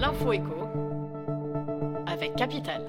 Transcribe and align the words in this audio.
L'info 0.00 0.32
écho 0.32 0.68
avec 2.06 2.36
Capital. 2.36 2.82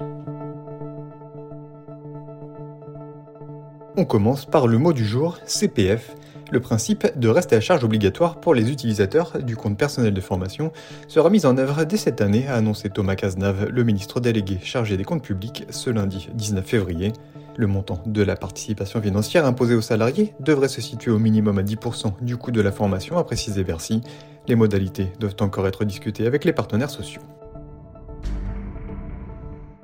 On 3.96 4.04
commence 4.04 4.46
par 4.46 4.68
le 4.68 4.78
mot 4.78 4.92
du 4.92 5.04
jour, 5.04 5.38
CPF. 5.44 6.14
Le 6.52 6.60
principe 6.60 7.18
de 7.18 7.28
reste 7.28 7.52
à 7.52 7.60
charge 7.60 7.82
obligatoire 7.82 8.38
pour 8.38 8.54
les 8.54 8.70
utilisateurs 8.70 9.42
du 9.42 9.56
compte 9.56 9.76
personnel 9.76 10.14
de 10.14 10.20
formation 10.20 10.72
sera 11.08 11.30
mis 11.30 11.46
en 11.46 11.58
œuvre 11.58 11.84
dès 11.84 11.96
cette 11.96 12.20
année, 12.20 12.46
a 12.46 12.54
annoncé 12.54 12.90
Thomas 12.90 13.16
Cazenave, 13.16 13.68
le 13.70 13.82
ministre 13.82 14.20
délégué 14.20 14.58
chargé 14.62 14.96
des 14.96 15.04
comptes 15.04 15.24
publics, 15.24 15.64
ce 15.70 15.90
lundi 15.90 16.28
19 16.34 16.64
février. 16.64 17.12
Le 17.60 17.66
montant 17.66 18.02
de 18.06 18.22
la 18.22 18.36
participation 18.36 19.02
financière 19.02 19.44
imposée 19.44 19.74
aux 19.74 19.82
salariés 19.82 20.32
devrait 20.40 20.66
se 20.66 20.80
situer 20.80 21.10
au 21.10 21.18
minimum 21.18 21.58
à 21.58 21.62
10% 21.62 22.14
du 22.22 22.38
coût 22.38 22.52
de 22.52 22.62
la 22.62 22.72
formation, 22.72 23.18
a 23.18 23.24
précisé 23.24 23.64
Bercy. 23.64 24.00
Les 24.48 24.54
modalités 24.54 25.12
doivent 25.20 25.36
encore 25.40 25.66
être 25.66 25.84
discutées 25.84 26.26
avec 26.26 26.46
les 26.46 26.54
partenaires 26.54 26.88
sociaux. 26.88 27.20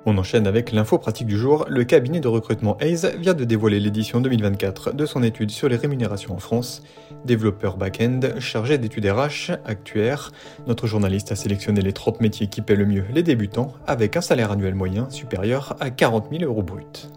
On 0.07 0.17
enchaîne 0.17 0.47
avec 0.47 0.73
l'info 0.73 0.97
pratique 0.97 1.27
du 1.27 1.37
jour. 1.37 1.67
Le 1.69 1.85
cabinet 1.85 2.21
de 2.21 2.29
recrutement 2.29 2.79
Hayes 2.81 3.15
vient 3.19 3.35
de 3.35 3.45
dévoiler 3.45 3.79
l'édition 3.79 4.23
2024 4.23 4.95
de 4.95 5.05
son 5.05 5.23
étude 5.23 5.51
sur 5.51 5.69
les 5.69 5.77
rémunérations 5.77 6.33
en 6.33 6.39
France. 6.39 6.83
Développeur 7.27 7.77
back-end, 7.77 8.21
chargé 8.39 8.79
d'études 8.79 9.05
RH, 9.05 9.53
actuaire, 9.67 10.33
notre 10.67 10.87
journaliste 10.87 11.31
a 11.31 11.37
sélectionné 11.37 11.83
les 11.83 11.93
30 11.93 12.23
métiers 12.23 12.47
qui 12.47 12.63
paient 12.63 12.75
le 12.75 12.87
mieux 12.87 13.05
les 13.13 13.23
débutants 13.23 13.75
avec 13.87 14.17
un 14.17 14.23
salaire 14.23 14.51
annuel 14.51 14.75
moyen 14.75 15.11
supérieur 15.11 15.77
à 15.79 15.91
40 15.91 16.29
000 16.31 16.45
euros 16.45 16.63
bruts. 16.63 17.11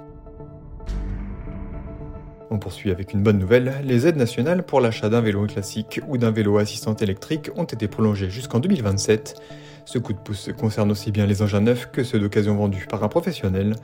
On 2.52 2.58
poursuit 2.58 2.90
avec 2.90 3.14
une 3.14 3.22
bonne 3.22 3.38
nouvelle, 3.38 3.76
les 3.84 4.08
aides 4.08 4.16
nationales 4.16 4.64
pour 4.64 4.82
l'achat 4.82 5.08
d'un 5.08 5.22
vélo 5.22 5.46
classique 5.46 6.02
ou 6.08 6.18
d'un 6.18 6.32
vélo 6.32 6.58
assistant 6.58 6.96
électrique 6.96 7.52
ont 7.56 7.64
été 7.64 7.88
prolongées 7.88 8.32
jusqu'en 8.32 8.60
2027. 8.60 9.40
Ce 9.86 10.00
coup 10.00 10.14
de 10.14 10.18
pouce 10.18 10.50
concerne 10.58 10.90
aussi 10.90 11.12
bien 11.12 11.28
les 11.28 11.44
engins 11.44 11.62
neufs 11.62 11.92
que 11.92 12.04
ceux 12.04 12.20
d'occasion 12.20 12.56
vendus 12.56 12.88
par 12.90 13.04
un 13.04 13.08
professionnel. 13.08 13.76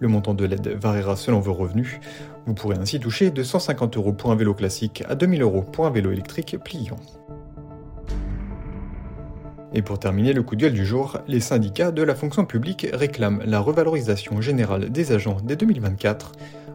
Le 0.00 0.08
montant 0.08 0.34
de 0.34 0.44
l'aide 0.44 0.68
variera 0.68 1.16
selon 1.16 1.40
vos 1.40 1.54
revenus. 1.54 1.98
Vous 2.44 2.52
pourrez 2.52 2.76
ainsi 2.76 3.00
toucher 3.00 3.30
de 3.30 3.42
150 3.42 3.96
euros 3.96 4.12
pour 4.12 4.30
un 4.30 4.36
vélo 4.36 4.52
classique 4.52 5.02
à 5.08 5.14
2000 5.14 5.40
euros 5.40 5.62
pour 5.62 5.86
un 5.86 5.90
vélo 5.90 6.10
électrique 6.12 6.58
pliant. 6.62 6.96
Et 9.72 9.80
pour 9.82 9.98
terminer 9.98 10.32
le 10.34 10.42
coup 10.42 10.56
de 10.56 10.62
gueule 10.62 10.72
du 10.72 10.84
jour, 10.84 11.18
les 11.28 11.40
syndicats 11.40 11.92
de 11.92 12.02
la 12.02 12.14
fonction 12.14 12.44
publique 12.44 12.86
réclament 12.92 13.40
la 13.46 13.60
revalorisation 13.60 14.40
générale 14.40 14.90
des 14.90 15.12
agents 15.12 15.38
dès 15.42 15.56
2024. 15.56 16.32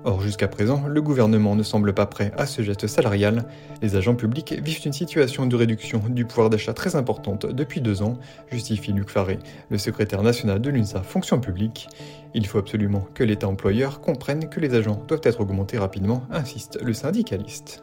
Or, 0.08 0.22
jusqu'à 0.22 0.48
présent, 0.48 0.84
le 0.88 1.02
gouvernement 1.02 1.56
ne 1.56 1.64
semble 1.64 1.92
pas 1.92 2.06
prêt 2.06 2.32
à 2.38 2.46
ce 2.46 2.62
geste 2.62 2.86
salarial. 2.86 3.46
Les 3.82 3.96
agents 3.96 4.14
publics 4.14 4.54
vivent 4.64 4.86
une 4.86 4.94
situation 4.94 5.48
de 5.48 5.56
réduction 5.56 6.00
du 6.08 6.26
pouvoir 6.26 6.52
d'achat 6.52 6.74
très 6.74 6.96
importante 6.96 7.48
depuis 7.48 7.82
deux 7.82 8.04
ans, 8.04 8.20
justifie 8.52 8.94
Luc 8.94 9.10
Faré, 9.10 9.40
le 9.72 9.80
secrétaire 9.80 10.22
national 10.22 10.62
de 10.62 10.70
l'UNSA 10.70 11.02
Fonction 11.02 11.40
publique. 11.40 11.88
Il 12.36 12.46
faut 12.46 12.60
absolument 12.60 13.08
que 13.16 13.24
l'État 13.24 13.48
employeur 13.48 14.00
comprenne 14.00 14.48
que 14.48 14.60
les 14.60 14.76
agents 14.76 15.04
doivent 15.08 15.22
être 15.24 15.42
augmentés 15.42 15.80
rapidement, 15.80 16.22
insiste 16.30 16.78
le 16.84 16.94
syndicaliste. 16.94 17.82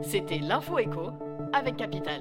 C'était 0.00 0.38
l'info 0.38 0.78
écho 0.78 1.10
avec 1.52 1.76
Capital. 1.76 2.20